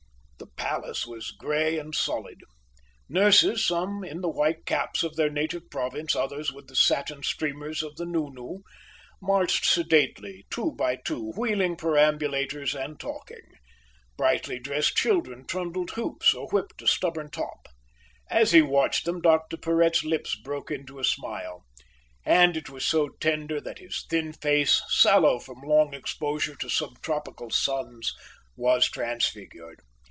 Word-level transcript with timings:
The 0.37 0.65
palace 0.77 1.05
was 1.05 1.31
grey 1.31 1.77
and 1.77 1.93
solid. 1.93 2.39
Nurses, 3.09 3.65
some 3.67 4.03
in 4.03 4.21
the 4.21 4.29
white 4.29 4.65
caps 4.65 5.03
of 5.03 5.15
their 5.15 5.29
native 5.29 5.69
province, 5.69 6.15
others 6.15 6.51
with 6.51 6.67
the 6.67 6.75
satin 6.77 7.23
streamers 7.23 7.83
of 7.83 7.97
the 7.97 8.05
nounou, 8.05 8.59
marched 9.21 9.65
sedately 9.65 10.45
two 10.49 10.71
by 10.71 10.95
two, 10.95 11.33
wheeling 11.33 11.75
perambulators 11.75 12.73
and 12.73 12.99
talking. 12.99 13.43
Brightly 14.17 14.59
dressed 14.59 14.95
children 14.95 15.45
trundled 15.45 15.91
hoops 15.91 16.33
or 16.33 16.47
whipped 16.49 16.81
a 16.81 16.87
stubborn 16.87 17.29
top. 17.29 17.67
As 18.29 18.51
he 18.51 18.61
watched 18.61 19.03
them, 19.05 19.19
Dr 19.19 19.57
Porhoët's 19.57 20.05
lips 20.05 20.35
broke 20.35 20.71
into 20.71 20.99
a 20.99 21.03
smile, 21.03 21.65
and 22.25 22.55
it 22.55 22.69
was 22.69 22.85
so 22.85 23.09
tender 23.19 23.59
that 23.59 23.79
his 23.79 24.05
thin 24.09 24.31
face, 24.31 24.81
sallow 24.87 25.37
from 25.37 25.61
long 25.63 25.93
exposure 25.93 26.55
to 26.55 26.69
subtropical 26.69 27.49
suns, 27.51 28.13
was 28.55 28.89
transfigured. 28.89 29.81